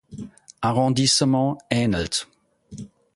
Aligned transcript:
Arrondissement 0.63 1.59
ähnelt. 1.69 2.27